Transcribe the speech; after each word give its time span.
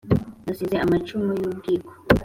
nasize 0.45 0.75
amacumu 0.85 1.29
y’ubwiko 1.41 1.91